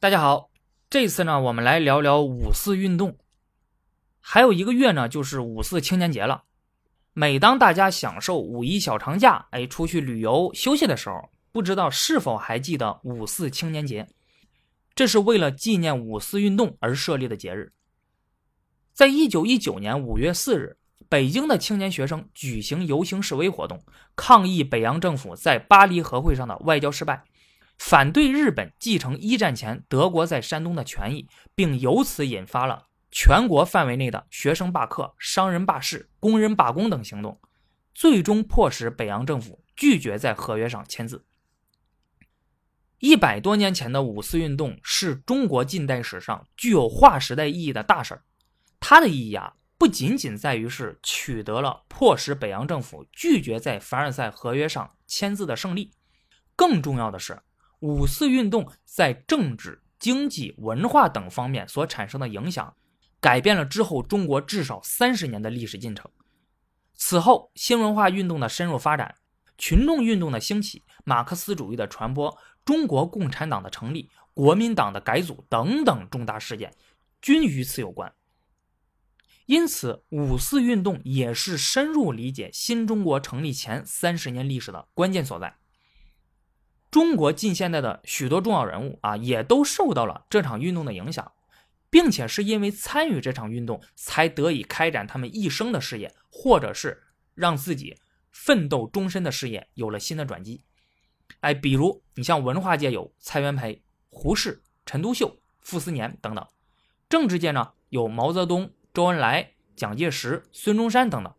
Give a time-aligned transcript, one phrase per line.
[0.00, 0.50] 大家好，
[0.88, 3.18] 这次呢，我们来聊聊五四运动。
[4.20, 6.44] 还有一个月呢，就是五四青年节了。
[7.14, 14.06] 每当大家享受五一小长假，哎，出去旅游休息的时候，不知道是否还记得五四青年节？
[14.94, 17.72] 这是为了纪念五四运动而设立的节日。
[18.92, 20.76] 在一九一九年五月四日，
[21.08, 23.82] 北京的青年学生举行游行示威活动，
[24.14, 27.24] 抗议北洋政府在巴黎和会上的外交失败。
[27.78, 37.40] 反对日本继承一战前德国在山东的权益，并由此引发了全国范围内的学生罢课、商人罢市、工人罢工等行动，
[37.94, 41.24] 最终迫使北洋政府拒绝在合约上签字。
[42.98, 48.24] 一百多年前的五四运动是中国近代史上具有划时代意义的大事儿，
[48.80, 55.92] 它的意义啊，不仅仅在于是取得了迫使北洋政府拒绝在凡尔赛合约上签字的胜利，
[56.56, 57.40] 更重要的是。
[57.80, 62.76] 五四运动在政治、经济、文化等方面所产生的影响，
[63.20, 66.10] 改变了之后中国至少三十年的历史进程。
[66.94, 69.14] 此后，新文化运动的深入发展、
[69.56, 76.74] 群众运动的兴起、马克思主义的传播、中国共产党的成立、国民党的改组等等重大事件，
[77.22, 78.12] 均与此有关。
[79.46, 85.57] 因此，五四运动也是深入理解新中国成立前三十年历史的关键所在。
[86.90, 91.32] 中国近现代的许多重要人物啊，也都受到了这场运动的影响，
[91.90, 97.02] 并且是因为参与这场运动，才得以开展他们一生的事业，或者是
[97.34, 97.98] 让自己
[98.32, 100.62] 奋斗终身的事业有了新的转机。
[101.40, 106.42] 哎，比如你像文化界有蔡元培、胡适、陈独秀、傅斯年等等；
[107.10, 111.34] 政治界呢有毛泽东、周恩来、蒋介石、孙中山等等。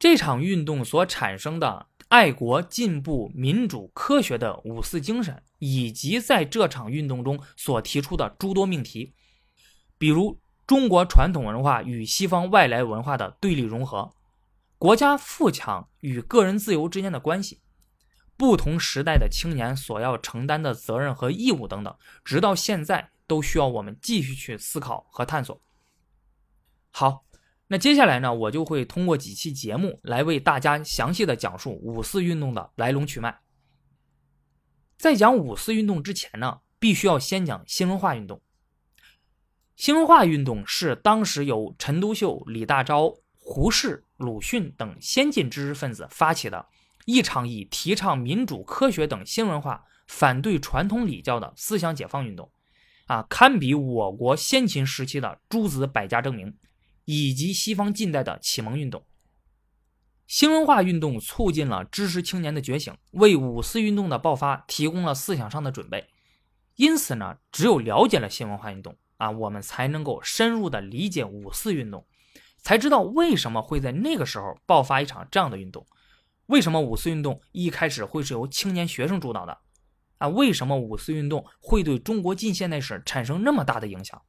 [0.00, 1.86] 这场运动所产生的。
[2.14, 9.12] 爱国、进步、民主、科学的五四精神，以及在这场运动中所提出的诸多命题，
[9.98, 14.14] 比如中国传统文化与西方外来文化的对立融合，
[14.78, 17.60] 国家富强与个人自由之间的关系，
[18.36, 21.92] 不同时代的青年所要承担的责任和义务等等，
[22.24, 25.60] 直到现在都需要我们继续去思考和探索。
[26.92, 27.24] 好。
[27.74, 33.40] 那接下来呢，我就会通过几期节目来为大家详细的讲述五四运动的来龙去脉。
[34.96, 38.40] 在讲五四运动之前呢，必须要先讲新文化运动。
[39.74, 46.66] 新文化运动是当时由陈独秀、李大钊、胡适、鲁迅等先进知识分子发起的
[47.06, 52.48] 一场以提倡民主、科学等新文化、反对传统礼教的思想解放运动，
[53.06, 56.56] 啊，堪比我国先秦时期的诸子百家争鸣。
[57.04, 59.04] 以及西方近代的启蒙运动、
[60.26, 66.08] 新文化运动促进了知识青年的觉醒，为五四运动的爆发提供了思想上的准备。
[66.76, 72.04] 因此呢，只有了解了新文化运动啊，我们才能够深入的理解五四运动，
[72.58, 75.86] 才知道为什么会在那个时候爆发一场这样的运动，
[76.46, 79.58] 为什么五四运动一开始会是由青年学生主导的，
[80.18, 84.20] 啊，为什么五四运动会对中国近现代史产生那么大的影响？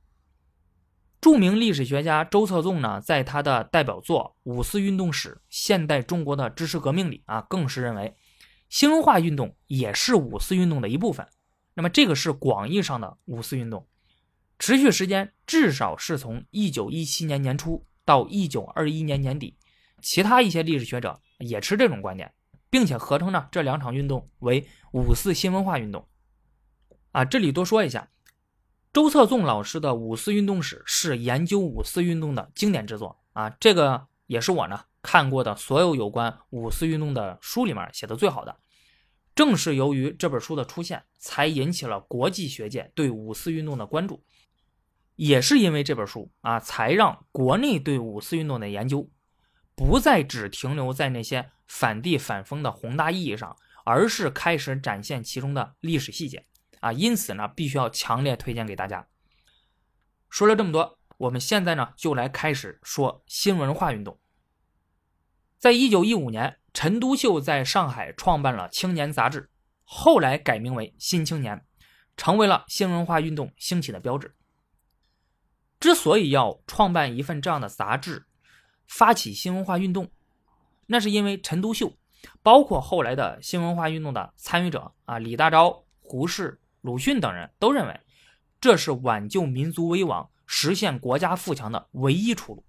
[1.22, 8.16] 著名历史学家周策纵呢，在他的代表作《五四运动史：现代中国的知识革命》里啊，更是认为，
[8.70, 11.28] 新文化运动也是五四运动的一部分。
[11.74, 13.88] 那么，这个是广义上的五四运动，
[14.60, 19.58] 持续时间至少是从一九一七年年初到一九二一年年底。
[20.02, 22.32] 其他一些历史学者也持这种观点，
[22.70, 26.08] 并且合称呢这两场运动为五四新文化运动。
[27.12, 28.08] 啊，这里多说一下。
[28.96, 38.56] 周策纵老师的《五四运动史》是研究五四运动的经典之作啊，这个也是我呢看过的所有有关五四运动的书里面写的最好的。
[39.36, 44.24] 正是由于这本书的出现，才引起了国际学界对五四运动的关注。
[45.18, 49.12] 也是因为这本书啊，才让国内对五四运动的研究
[49.76, 56.46] 不再只停留在那些反帝反封的宏大意义上，而是开始展现其中的历史细节。
[56.86, 59.08] 啊，因此呢，必须要强烈推荐给大家。
[60.30, 64.20] 说了这么多，我们现在呢就来开始说新文化运动。
[65.58, 69.50] 在一九一五年，陈独秀在上海创办了《青年》杂志，
[69.84, 71.58] 后来改名为《新青年》，
[72.16, 74.36] 成为了新文化运动兴起的标志。
[75.80, 78.28] 之所以要创办一份这样的杂志，
[78.88, 80.12] 发起新文化运动，
[80.86, 81.98] 那是因为陈独秀，
[82.44, 86.60] 包括后来的新文化运动的参与者啊，李大钊、胡适。
[86.86, 88.00] 鲁迅等人都认为，
[88.62, 92.64] 这是挽救民族危亡、实现国家富强的唯一出路。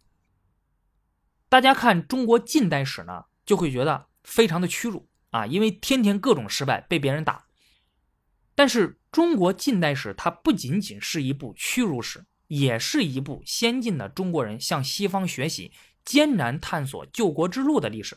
[1.48, 7.44] 大家看中国近代史呢，就会觉得非常的屈辱啊，因为天天各种失败，被别人打。
[8.54, 15.72] 但是中国近代史它不仅仅是一部屈辱史，也是一部先进的中国人向西方学习、
[16.04, 18.16] 艰难探索救国之路的历史。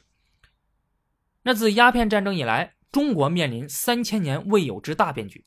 [1.44, 5.46] 那自鸦片战争以来，中国面临三千年未有之大变局，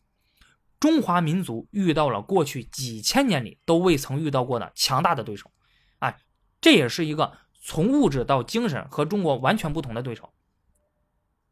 [0.83, 5.49] 中华民族遇到了过去几千年里都未曾遇到过的强大的对手。
[6.01, 6.19] 哎，
[6.61, 10.33] 这也是一个从物质到精神和中国完全不同的对手。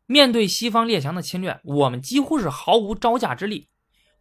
[0.06, 3.68] 面对西方列强的侵略，我们几乎是毫无招架之力，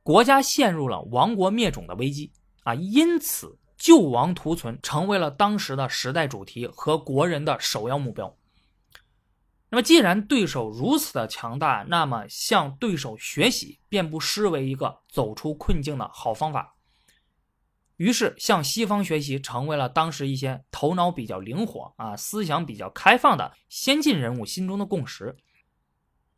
[0.03, 2.31] 国家陷入了亡国灭种的危机
[2.61, 2.75] 啊！
[2.75, 8.37] 因此，救亡图存成为了当时的时代主题和国人的首要目标。
[9.71, 16.75] 那么，既然对手如此的强大，那么向对手学习便不失为一个走出困境的好方法。
[17.97, 25.37] 于是，向西方学习成为了当时一些头脑比较灵活啊、思想比较开放的先进人物心中的共识。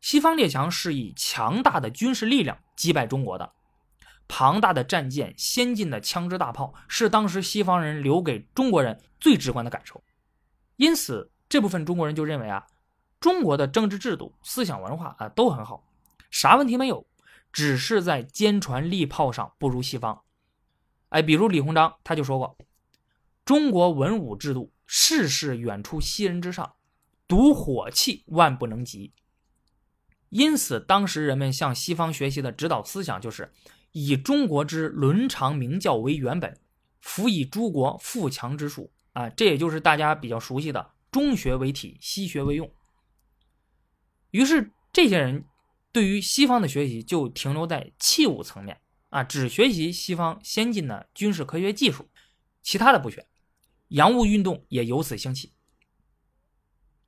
[0.00, 3.52] 西方列强是以强大的军事力量击败中国的，
[4.26, 10.02] 庞大的战舰、先进的枪支大炮是当时西方人留给中国人最直观的感受。
[10.76, 12.66] 因此，这部分中国人就认为啊，
[13.22, 15.88] 中国的政治制度、思想文化啊都很好，
[16.28, 17.06] 啥问题没有，
[17.52, 20.22] 只是在坚船利炮上不如西方。
[21.10, 22.58] 哎，比如李鸿章他就说过，
[23.44, 26.74] 中国文武制度事事远出西人之上，
[27.28, 29.12] 独火器万不能及。
[30.30, 33.52] 因此，当时人们向西方学习的指导思想就是
[33.92, 36.58] 以中国之伦常名教为原本，
[37.00, 42.68] 辅以诸国富强之术啊，这也就是大家比较熟悉的中学为体，西学为用。
[44.32, 45.44] 于是，这些人
[45.92, 48.80] 对于西方的学习就停留在器物层面
[49.10, 52.08] 啊，只学习西方先进的军事科学技术，
[52.62, 53.26] 其他的不学。
[53.88, 55.52] 洋务运动也由此兴起。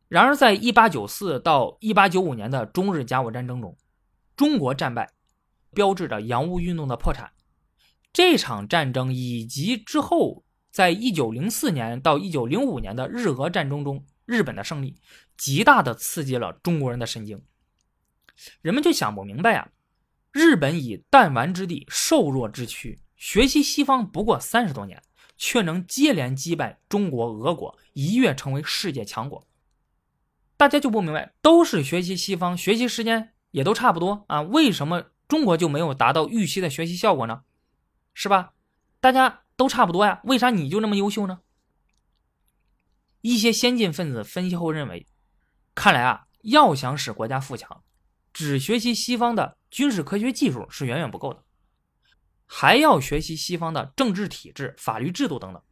[0.08, 3.74] 然而，在1894到1895年的中日甲午战争中，
[4.36, 5.10] 中国战败，
[5.72, 7.32] 标志着洋务运动的破产。
[8.12, 14.96] 这场战争以及之后，在1904年到1905年的日俄战争中，日本的胜利，
[15.36, 17.42] 极大的刺激了中国人的神经。
[18.62, 19.68] 人们就想不明白啊，
[20.32, 25.02] 日本以弹丸之地、瘦弱之躯，学习西方不过三十多年，
[25.36, 29.46] 却能接连击败中国、俄国，一跃成为世界强国。
[30.56, 37.42] 大家就不明白，都是学习西方，学习时间也都差不多啊，为什么中国就没有达到预期的学习效果呢？
[38.14, 38.52] 是吧？
[39.00, 41.40] 大家都差不多呀，为啥你就那么优秀呢？
[43.24, 45.06] 一些先进分子分析后认为，
[45.74, 47.82] 看来啊，要想使国家富强，
[48.34, 51.42] 只学习西方的军事科学技术是远远不够的，
[52.44, 55.62] 还要学习西方的政治体制、法律制度等等。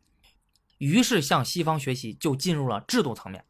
[0.78, 3.44] 于是向西方学习就进入了制度层面。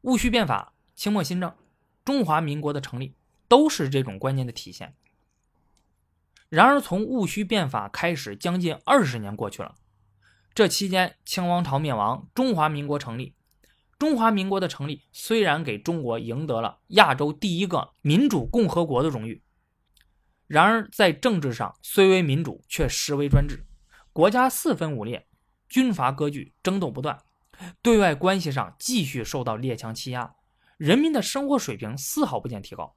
[0.00, 1.54] 戊戌变法、清末新政、
[2.04, 3.14] 中华民国的成立，
[3.46, 4.96] 都是这种观念的体现。
[6.48, 9.76] 然而，从戊戌变法开始，将近二十年过去了，
[10.54, 13.34] 这期间，清王朝灭亡，中华民国成立。
[13.98, 19.42] 中华民国的成立虽然给中国赢得了亚洲第一个民主共和国的荣誉，
[20.46, 23.64] 然而在政治上虽为民主，却实为专制，
[24.12, 25.26] 国家四分五裂，
[25.70, 27.18] 军阀割据，争斗不断。
[27.80, 30.34] 对外关系上继续受到列强欺压，
[30.76, 32.94] 人民的生活水平丝毫不见提高，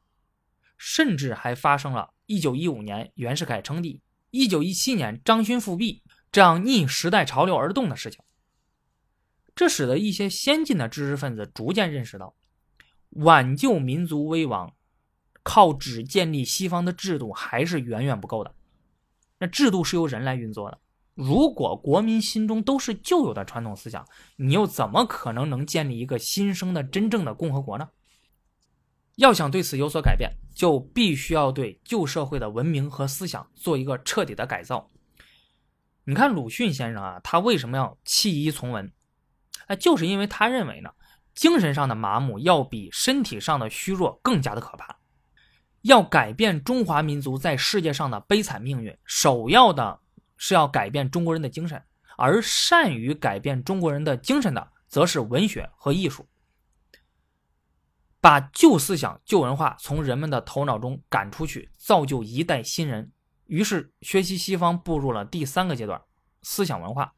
[0.77, 4.01] 甚至还发生了1915年袁世凯称帝、
[4.31, 6.01] 1917年张勋复辟
[6.35, 8.19] 这样逆时代潮流而动的事情。
[9.55, 12.35] 这使得一些先进的知识分子逐渐认识到，
[13.11, 14.73] 挽救民族危亡，
[15.43, 18.53] 靠只建立西方的制度还是远远不够的。
[19.39, 20.77] 那制度是由人来运作的。
[21.13, 27.87] 如果国民心中都是旧有的传统思想，你又怎么可能能建立一个新生的真正的共和国呢？
[29.15, 34.89] 要想对此有所改变，就必须要对旧社会的文明和思想做一个彻底的改造。
[36.05, 38.91] 你看鲁迅先生啊，他为什么要弃医从文？
[39.67, 40.89] 哎，就是因为他认为呢，
[41.33, 44.97] 精神上的麻木要比身体上的虚弱更加的可怕。
[45.81, 49.99] 要改变中华民族在世界上的悲惨命运，首要的。
[50.37, 51.81] 是要改变中国人的精神，
[52.17, 56.27] 而善于改变中国人的精神的，则是文学和艺术。
[58.19, 63.13] 把旧思想、旧文化从人们的头脑中赶出去，造就一代新人。
[63.47, 66.01] 于是，学习西方步入了第三个阶段——
[66.41, 67.13] 思想文化。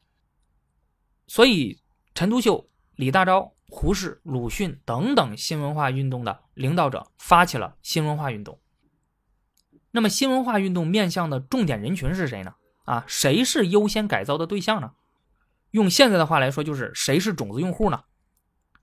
[1.26, 1.80] 所以，
[2.14, 8.60] 陈独秀、李大钊、胡适、鲁迅等等新文化运动的领导者发起了新文化运动。
[9.90, 12.54] 那么，新文化运动面向的重点人群是谁呢？
[12.84, 14.92] 啊，谁是优先改造的对象呢？
[15.72, 18.04] 用现在的话来说，就是谁是种子用户呢？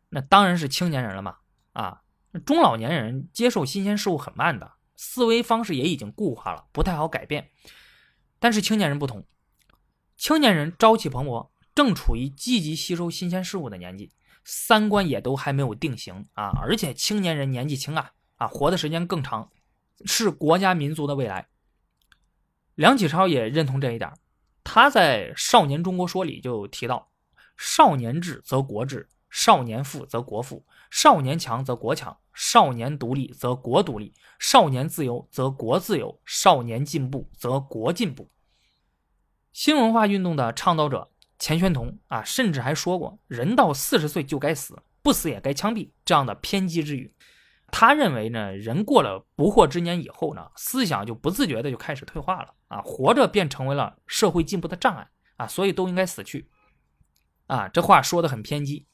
[0.10, 1.38] 那当然是青年人了嘛！
[1.74, 2.02] 啊，
[2.46, 7.50] 中老年人接受新鲜事物很慢的思维方式也已经固化了，不太好改变。
[8.40, 9.26] 但是青年人不同，
[10.18, 14.12] 青年人朝气蓬勃，正处于积极吸收新鲜事物的年纪，
[14.44, 16.52] 三观也都还没有定型啊！
[16.62, 19.50] 而且青年人年纪轻啊，啊，活的时间更长，
[20.06, 21.48] 是国家民族的未来。
[22.76, 24.12] 梁启超也认同这一点，
[24.64, 27.10] 他在《少年中国说》里就提到
[27.58, 38.32] ：“少年智则国智，少年富则国富，少年强则国强，少年独立则国独立，少年自由则国自由，少年进步则国进步。”
[39.52, 47.14] 新文化运动的倡导者钱玄同啊，甚至还说过“人到四十岁就该死，不死也该枪毙”这样的偏激之语。
[47.70, 56.50] 他认为呢，人过了不惑之年以后呢，思想就不自觉的就开始退化了啊，活着便成为了社会进步的障碍啊，所以都应该死去
[57.48, 57.68] 啊。
[57.68, 58.86] 这话说的很偏激。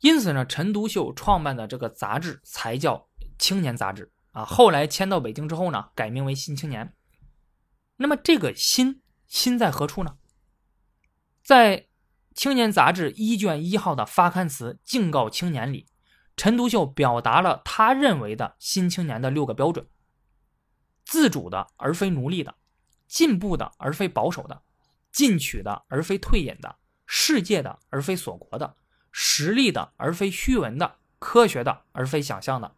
[0.00, 2.96] 因此呢，陈独秀创办的这个杂志才叫
[3.38, 4.44] 《青年杂志》啊。
[4.44, 6.86] 后来迁到北京之后呢，改名为《新青年》。
[7.96, 10.16] 那么这个“新”新在何处呢？
[11.42, 11.78] 在
[12.34, 15.86] 《青年杂志》一卷一号的发刊词《敬告青年》里。
[16.36, 19.88] 陈独秀表达了他认为的新青年的六个标准：
[21.04, 22.54] 自主的而非奴隶的，
[23.08, 24.62] 进步的而非保守的，
[25.10, 26.76] 进取的而非退隐的，
[27.06, 28.76] 世界的而非锁国的，
[29.12, 32.74] 实力的而非虚文的，科学的而非想象的。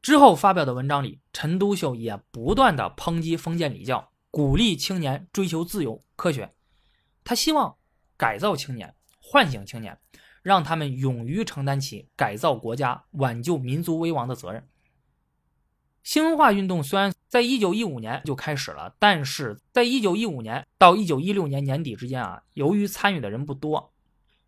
[0.00, 6.54] 之后发表的文章里，陈独秀也不断的抨击封建礼教，鼓励青年追求自由、科学。
[7.24, 7.76] 他希望
[8.16, 9.98] 改造青年，唤醒青年。
[10.40, 14.66] 让他们勇于承担起改造国家、挽救民族危亡的责任。
[16.02, 23.92] 新文化运动虽然在一九一五年就开始了，但是在一九一五年到一九一六年年底之间啊，由于参与的人不多，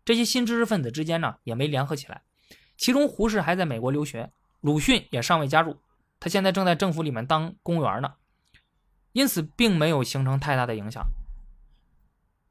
[0.03, 2.23] 这些新知识分子之间呢也没联合起来。
[2.77, 5.77] 其中胡适还在美国留学，鲁迅也尚未加入，
[6.19, 8.13] 他现在正在政府里面当公务员呢，
[9.11, 11.05] 因此并没有形成太大的影响。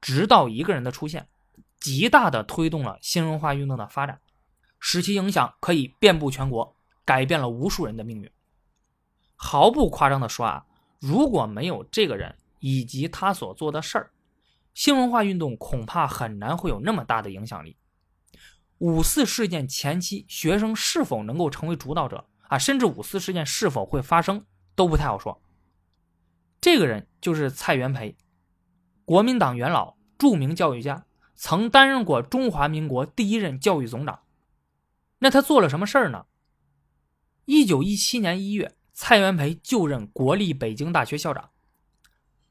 [0.01, 1.29] 直到一个人的出现。
[1.81, 4.21] 极大的推动了新文化运动的发展，
[4.79, 6.77] 使其影响可以遍布全国，
[7.07, 8.31] 改变了无数人的命运。
[9.35, 10.67] 毫不夸张的说啊，
[10.99, 14.11] 如果没有这个人以及他所做的事儿，
[14.75, 17.77] 新文化运动恐怕很难会有那么大的影响力。
[18.79, 25.43] 五四事件前期，学生是否能够成为主导者啊，甚至五四事件是否会发生都不太好说。
[26.61, 28.17] 这个人就是蔡元培，
[29.05, 31.05] 国民党元老，著名教育家。
[31.35, 34.21] 曾担任过中华民国第一任教育总长，
[35.21, 36.27] 那他做了什么事儿呢？
[37.47, 41.51] 一九一七年一月，蔡元培就任国立北京大学校长。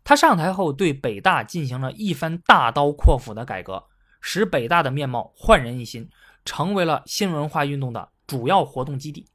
[0.09, 3.85] 他上台后，对北大进行了一番大刀阔斧的改革，
[4.19, 6.09] 使北大的面貌焕然一新，
[6.43, 9.27] 成为了新文化运动的主要活动基地。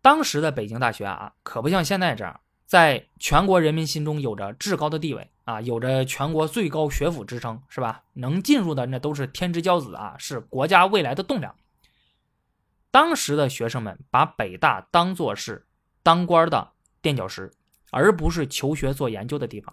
[0.00, 2.40] 当时的北京大学啊，可不像现在这样。
[2.64, 8.02] 在全国人民心中有着至高的地位啊，有着全国最高学府之称，是吧？
[8.14, 11.54] 能进入的那都是天之骄子啊，是国家未来的栋梁。
[12.90, 15.66] 当时的学生们把北大当作是
[16.02, 16.70] 当官的
[17.02, 17.52] 垫脚石，
[17.94, 19.72] 而不是求学做研究的地方。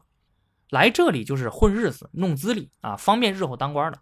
[0.70, 4.00] 来这里就是混日子、弄资历啊，方便日后当官的。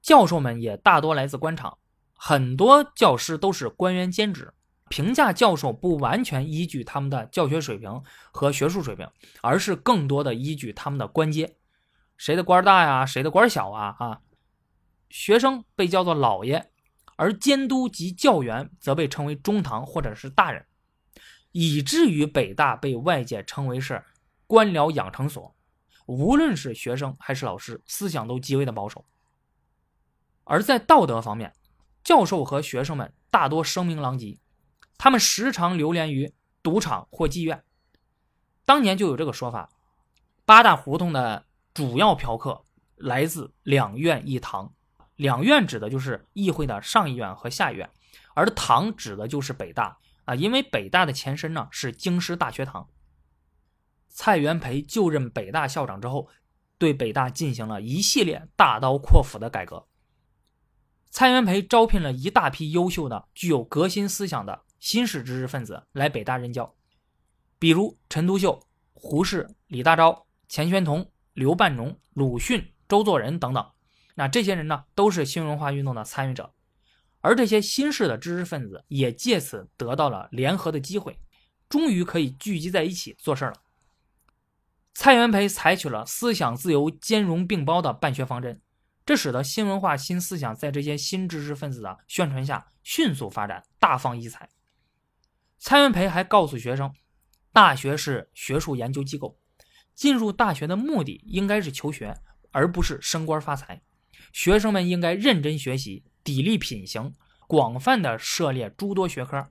[0.00, 1.76] 教授们也大多来自官场，
[2.14, 4.54] 很多教师都是官员兼职。
[4.88, 9.08] 评价教授不完全依据他们的教学水平和学术水平，
[9.42, 11.56] 而是更多的依据他们的官阶，
[12.16, 14.20] 谁的官大呀，谁的官小啊啊！
[15.10, 16.70] 学生被叫做老爷，
[17.16, 20.64] 而监督及教员则被称为中堂或者是大人，
[21.54, 24.04] 以至于北大被外界称为是
[24.48, 25.54] 官僚养成所。
[26.06, 29.04] 无论是学生还是老师，思想都极为的保守。
[30.42, 31.54] 而在道德方面，
[32.02, 34.36] 教授和学生们大多声名狼藉。
[34.98, 37.62] 他们时常流连于赌场或妓院。
[38.64, 39.70] 当年就有这个说法：
[40.44, 42.64] 八大胡同的主要嫖客
[42.96, 44.74] 来自两院一堂。
[45.14, 47.88] 两院指的就是议会的上议院和下议院，
[48.34, 52.88] 而堂指的就是北大啊，因为北大的前身呢是京师大学堂。
[54.08, 56.28] 蔡元培就任北大校长之后，
[56.78, 59.86] 对北大进行了一系列大刀阔斧的改革。
[61.10, 64.64] 蔡元培招聘了一大批优秀的、具有革新思想的。
[64.80, 66.74] 新式知识分子来北大任教，
[67.58, 68.60] 比如陈独秀、
[68.92, 73.66] 胡适、李大钊、钱玄同、刘半农、鲁迅、周作人等等。
[74.14, 76.52] 那这些人呢，都是新文化运动的参与者，
[77.24, 81.18] 而这些新式的知识分子也借此得到了联合的机会，
[81.70, 83.54] 终于可以聚集在一起做事了。
[84.92, 88.60] 蔡元培采取了思想自由兼容并包的办学方针，
[89.06, 94.50] 这使得新文化新思想在这些新知识分子的宣传下迅速发展，大放异彩。
[95.58, 96.92] 蔡元培还告诉学生，
[97.54, 99.38] 大学是学术研究机构，
[99.94, 102.14] 进入大学的目的应该是求学，
[102.50, 103.80] 而不是升官发财。
[104.30, 107.12] 学生们应该认真学习，砥砺品行，
[107.46, 109.46] 广泛的涉猎诸多学科。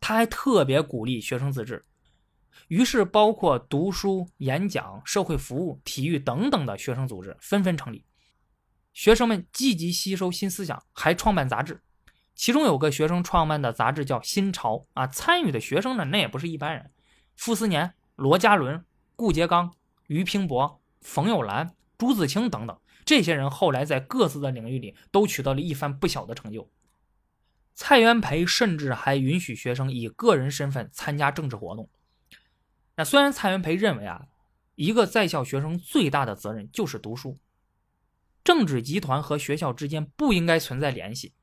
[0.00, 1.86] 他还特别鼓励学生自治。
[2.68, 8.04] 于是，包括读书、演讲、社会服务、体育等等的学生组织纷纷成立。
[8.92, 11.80] 学生们积极吸收新思想，还创办杂志。
[12.34, 16.90] 其中有个学生创办的杂志叫《新潮》啊，参与的学生呢，那也不是一般人，
[17.36, 18.84] 傅斯年、罗家伦、
[19.14, 19.74] 顾颉刚、
[20.06, 22.80] 俞平伯、冯友兰、朱自清等等，
[23.10, 26.70] 这些人后来在各自的领域里都取得了一番不小的成就。
[27.74, 31.90] 蔡元培甚至还允许学生以个人身份参加政治活动。
[32.94, 34.28] 那虽然蔡元培认为啊，
[34.76, 37.36] 一个在校学生最大的责任就是读书，
[38.44, 41.34] 政治集团和学校之间不应该存在联系。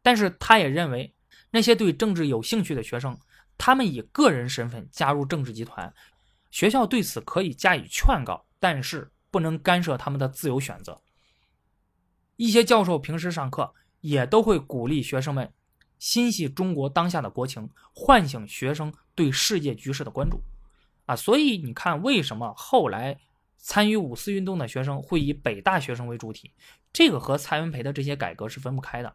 [0.00, 1.14] 但是他也认为，
[1.50, 3.20] 那些对政治有兴趣的学生，
[3.58, 5.92] 他们以个人身份加入政治集团，
[6.50, 11.02] 学校对此可以加以劝告，但是不能干涉他们的自由选择。
[12.36, 15.52] 一些教授平时上课也都会鼓励学生们
[15.98, 20.40] 心系中国当下的国情，唤醒学生对世界局势的关注。
[21.04, 23.20] 啊，所以你看，为什么后来
[23.58, 26.50] 参与五四运动的学生会以北大学生为主体？
[26.94, 29.14] 这个和蔡元培的这些改革是分不开的。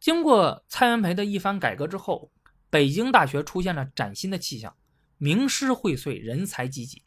[0.00, 2.32] 经过蔡元培的一番改革之后，
[2.70, 4.74] 北京大学出现了崭新的气象，
[5.18, 7.02] 名师荟萃，人才济济，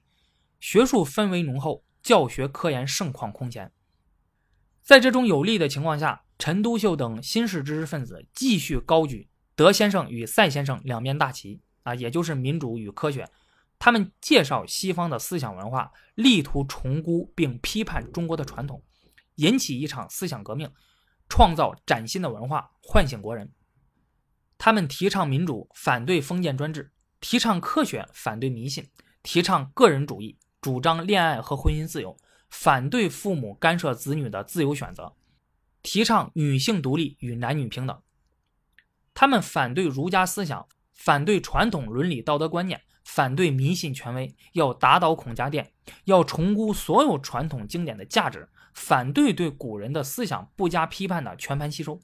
[0.61, 3.73] 学术氛围浓厚，教学科研盛况空前。
[4.81, 13.27] 在这种有利的情况下，陈独秀等新式知识分子继续高举德先生与赛先生两面大旗啊，也就是民主与科学。
[13.79, 18.83] 他们介绍西方的思想文化，力图重估并批判中国的传统，
[19.35, 20.71] 引起一场思想革命。
[21.27, 23.51] 创造崭新的文化，唤醒国人。
[24.57, 26.91] 他们提倡民主，反对封建专制；
[27.21, 28.83] 提倡科学，反对迷信；
[29.23, 32.15] 提倡个人主义，主张恋爱和婚姻自由，
[32.51, 35.15] 反对父母干涉子女的自由选择；
[35.81, 38.01] 提倡女性独立与男女平等。
[39.15, 45.73] 他们反对儒家思想，反对传统伦理道德观念，反对迷信权威，要打倒孔家店，
[46.05, 48.47] 要重估所有传统经典的价值。
[48.73, 51.99] 反对对古人的思想不加批判的全盘吸收，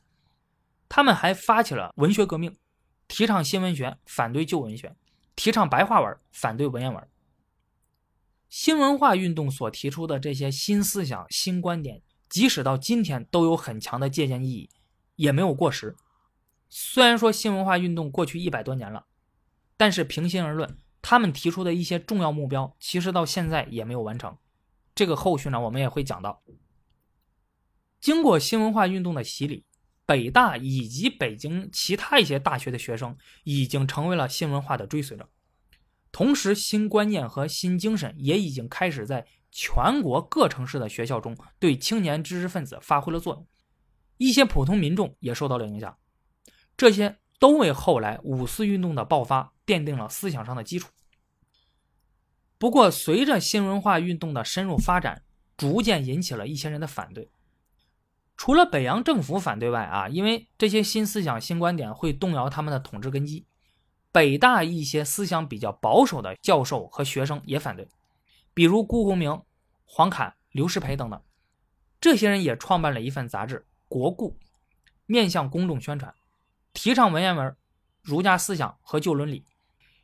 [0.89, 2.57] 他们还发起了文学革命，
[3.07, 4.95] 提倡新文学，反对旧文学，
[5.35, 7.07] 提倡白话文，反对文言文。
[8.67, 14.69] 新文化运动所提出的这些新思想、新观点，即使到今天都有很强的借鉴意义，
[15.15, 15.95] 也没有过时。
[16.67, 19.05] 虽然说新文化运动过去一百多年了，
[19.77, 24.35] 但是平心而论，他们提出的一些重要目标，其实到现在也没有完成。
[24.93, 26.43] 这个后续呢，我们也会讲到。
[28.01, 29.63] 经过新文化运动的洗礼，
[30.05, 35.29] 北大以及北京其他一些大学的学生已经成为了新文化的追随者，
[36.11, 43.47] 同时新观念和新精神也已经开始在全国各城市的学校中对青年知识分子发挥了作用，
[44.17, 45.97] 一些普通民众也受到了影响，
[46.75, 50.89] 这些都为后来五四运动的爆发奠定了思想上的基础。
[52.57, 55.21] 不过，随着新文化运动的深入发展，
[55.55, 57.29] 逐渐引起了一些人的反对。
[58.35, 63.45] 除了北洋政府反对外，啊，因为这些新思想、新观点会动摇他们的统治根基，
[64.17, 67.87] 北大一些思想比较保守的教授和学生也反对，
[68.51, 69.43] 比如辜鸿铭、
[69.85, 71.21] 黄侃、刘师培等等。
[72.01, 74.31] 这些人也创办了一份杂志《国故》，
[75.05, 76.11] 面向公众宣传，
[76.73, 77.55] 提倡文言文、
[78.01, 79.45] 儒家思想和旧伦理。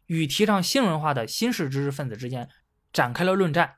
[0.05, 2.47] 与提倡新文化的新式知识分子之间
[2.91, 3.77] 展开了论战。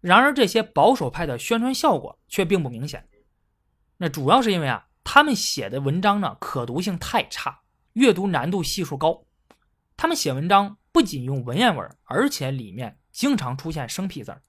[0.00, 3.08] 然而，这些保守派的宣传效果却并不明显。
[3.96, 7.61] 那主要是因为啊，他们写的文章呢可读性太差，
[7.94, 9.24] 阅读难度系数高。
[9.96, 14.42] 他们写文章不仅用文言文，而且里面经常出现生僻字儿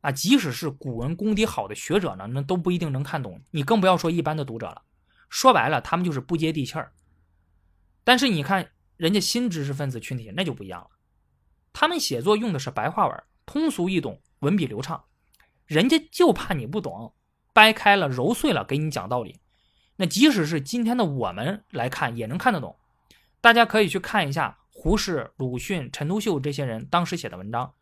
[0.00, 3.40] 啊，即使是古文功底好的学者呢，那都不一定能看懂。
[3.50, 4.82] 你更不要说一般的读者了。
[5.28, 6.92] 说白了，他们就是不接地气儿。
[8.04, 8.70] 但是你看。
[8.98, 10.88] 人家新知识分子群体那就不一样了，
[11.72, 15.04] 他们写作用的是白话文，通俗易懂，文笔流畅。
[15.66, 17.14] 人家就怕你不懂，
[17.52, 19.38] 掰开了揉碎了给你讲道理。
[19.94, 22.76] 那即使是今天的我们来看，也能看得懂。
[23.40, 27.74] 大家可以去看一下胡适、鲁迅、陈独秀这些人当时写的文章，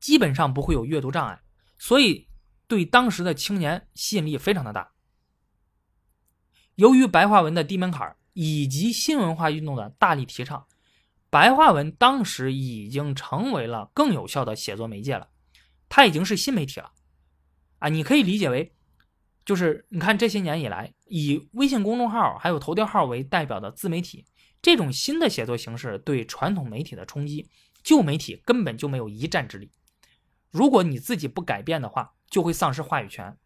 [0.00, 1.40] 基本上不会有阅读障碍，
[1.78, 2.28] 所以
[2.66, 4.92] 对当时的青年吸引力非常的大。
[6.74, 10.66] 由于白话文的低门槛以及新文化运动的大力提倡，
[11.28, 15.28] 白话文当时已经成为了更有效的写作媒介了，
[15.88, 16.92] 它已经是新媒体了，
[17.80, 18.72] 啊，你可以理解为，
[19.44, 24.24] 就是你看这些年以来，以微信公众号还有头条号为代表的自媒体，
[24.60, 27.48] 这种新的写作形式对传统媒体的冲击，
[27.82, 29.70] 旧媒体根本就没有一战之力。
[30.50, 33.36] 如果你自己不改变的话，就会丧失话语权。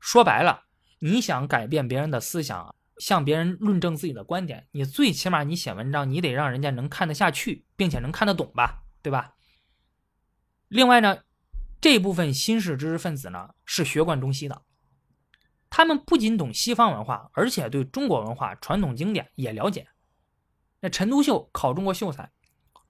[0.00, 0.64] 说白了，
[1.00, 9.34] 你想改变别人的思想，向别人论证自己的观点，你最起码你写文章，你得让人家能看得下去，并且能看得懂吧，对吧？
[10.68, 11.22] 另外呢，
[11.80, 14.62] 这部分新式知识分子呢是学贯中西的，
[15.68, 19.88] 他们不仅懂西方文化，而且对中国文化传统经典也了解。
[20.84, 22.30] 那陈独秀考中过秀才，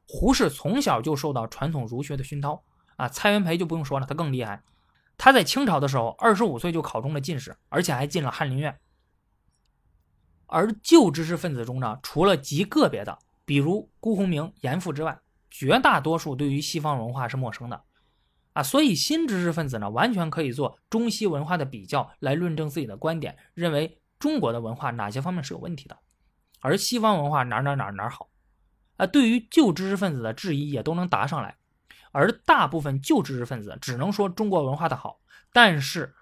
[0.08, 2.64] 胡适从小就受到传统儒学的熏陶
[2.96, 3.08] 啊。
[3.08, 4.64] 蔡元培就不用说了，他更厉害。
[5.16, 8.76] 他在清朝的时候，二十五岁就考中了进士，而且还进了翰林院。
[10.46, 17.80] 而旧知识分子中呢，除了极个别的，比如辜鸿铭、严复之外，绝大多数对于西方文化是陌生的
[18.54, 18.62] 啊。
[18.64, 25.96] 所以新知识分子呢，完全可以做中西文化的比较，来论证自己的观点，认为中国的文化哪些方面是有问题的。
[26.64, 28.30] 而西方文化哪哪哪哪好，
[28.96, 31.58] 啊，对于旧知识分子的质疑也都能答上来，
[32.10, 35.20] 而大部分旧知识分子只能说中国文化的好，
[35.52, 36.14] 但是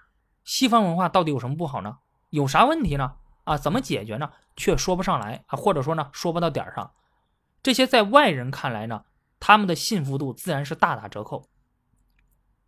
[0.43, 1.99] 西方文化到底有什么不好呢？
[2.31, 3.15] 有啥问题呢？
[3.45, 4.33] 啊，怎么解决呢？
[4.57, 6.93] 却说不上来啊，或者说呢，说不到点儿上。
[7.63, 9.05] 这些在外人看来呢，
[9.39, 11.49] 他们的信服度自然是大打折扣。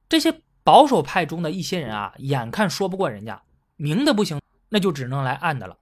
[0.08, 3.42] 这些保守派中的一些人啊，眼看说不过人家，
[3.74, 5.76] 明的不行，那就只能来暗的了。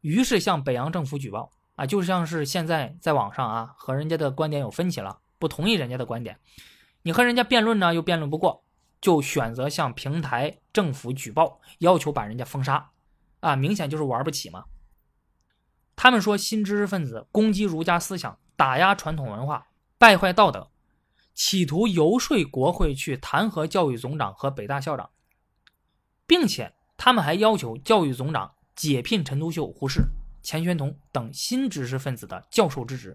[0.00, 6.38] 于是向北洋政府举报啊，就像是现在在网上啊和人家的观点有分歧了，不同意人家的观点，
[7.02, 8.64] 你和人家辩论呢又辩论不过，
[9.00, 12.90] 就选择向平台政府举报，要求把人家封杀，
[13.40, 14.64] 啊，明显就是玩不起嘛。
[15.96, 19.66] 他们说新知识分子攻击儒家思想，打压传统文化，
[19.98, 20.70] 败坏道德，
[21.34, 25.10] 企图游说国会去弹劾教育总长和北大校长，
[26.26, 28.54] 并且他们还要求教育总长。
[28.80, 30.02] 解聘陈独秀、胡适、
[30.40, 33.14] 钱玄同等新知识分子的教授之职。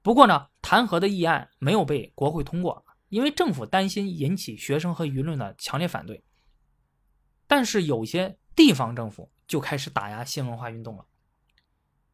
[0.00, 6.22] 不过呢，弹劾的议案没有被国会通过，因为政府担心引起学生和舆论的强烈反对。
[7.48, 11.04] 但是有些地方政府就开始打压新文化运动了，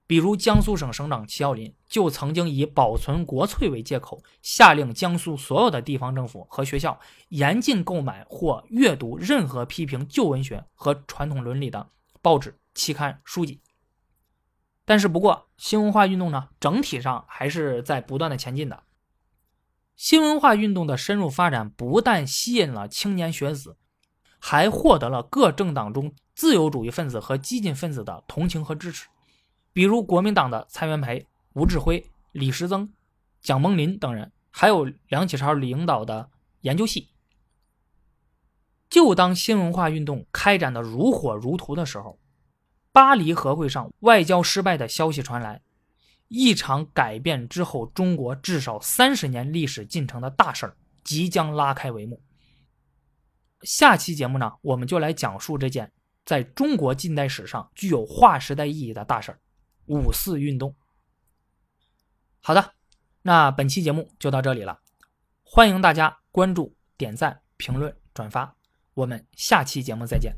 [0.07, 11.91] 比如江苏省省长齐耀林就曾经以保存国粹为借口，下令江苏所有的地方政府和学校严禁购买或阅读任何批评旧文学和传统伦理的。
[12.27, 13.61] 报纸、期刊、书籍，
[14.85, 18.83] 但是不过，新文化运动呢，整体上还是在不断的前进的。
[19.95, 23.77] 新文化运动的深入发展，不但吸引了青年学子，
[24.41, 29.07] 还获得了各政党中自由主义分子和激进分子的同情和支持。
[29.73, 32.93] 比如国民党的蔡元培、吴志辉、李时增、
[33.41, 36.29] 蒋梦麟等人，还有梁启超领导的
[36.63, 37.09] 研究系。
[38.97, 42.19] 就当新文化运动开展的如火如荼的时候，
[42.93, 45.61] 巴黎和会上外交失败的消息传来，
[46.29, 52.23] 一场改变之后中国至少三十年历史进程的大事儿即将拉开帷幕。
[53.61, 55.93] 下期节目呢，我们就来讲述这件
[56.25, 59.39] 在中国近代史上具有划时代意义的大事儿——
[59.85, 60.75] 五四运动。
[62.41, 62.73] 好的，
[63.21, 64.81] 那本期节目就到这里了，
[65.43, 68.56] 欢迎大家关注、点赞、评论、转发。
[68.97, 70.35] 我们下期节目再见。